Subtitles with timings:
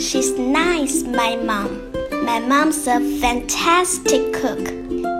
[0.00, 1.92] she's nice, my mom.
[2.24, 4.68] My mom's a fantastic cook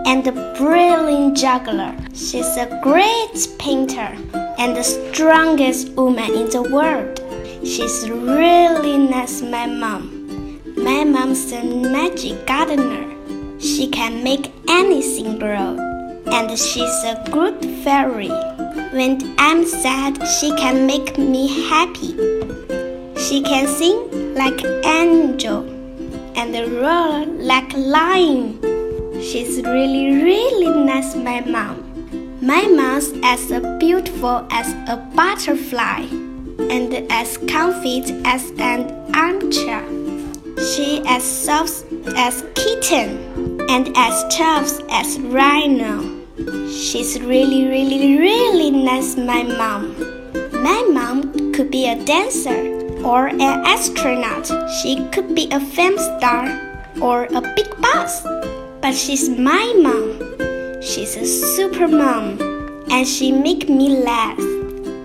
[0.07, 1.95] and a brilliant juggler.
[2.13, 4.17] She's a great painter
[4.57, 7.19] and the strongest woman in the world.
[7.63, 10.59] She's really nice, my mom.
[10.75, 13.07] My mom's a magic gardener.
[13.59, 15.77] She can make anything grow.
[16.25, 18.29] And she's a good fairy.
[18.93, 22.80] When I'm sad, she can make me happy.
[23.21, 25.61] She can sing like an angel
[26.35, 28.59] and roar like a lion.
[29.21, 31.77] She's really, really nice, my mom.
[32.41, 33.45] My mom's as
[33.77, 36.07] beautiful as a butterfly
[36.73, 39.85] and as comfy as an armchair.
[40.73, 41.85] She as soft
[42.17, 46.25] as kitten and as tough as rhino.
[46.69, 49.95] She's really, really, really nice, my mom.
[50.63, 54.47] My mom could be a dancer or an astronaut.
[54.81, 56.45] She could be a film star
[57.01, 58.21] or a big boss.
[58.81, 60.81] But she's my mom.
[60.81, 62.39] She's a super mom
[62.89, 64.39] and she make me laugh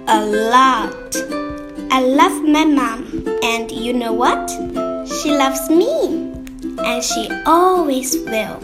[0.08, 1.17] a lot.
[1.91, 4.50] I love my mom and you know what?
[5.20, 6.33] She loves me
[6.78, 8.61] and she always will.